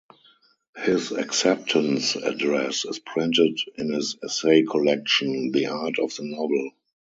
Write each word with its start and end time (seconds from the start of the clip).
His 0.77 1.11
acceptance 1.11 2.15
address 2.15 2.85
is 2.85 2.97
printed 2.97 3.59
in 3.75 3.93
his 3.93 4.17
essay 4.23 4.63
collection 4.63 5.51
The 5.51 5.67
Art 5.67 5.99
of 5.99 6.15
the 6.15 6.23
Novel. 6.23 6.71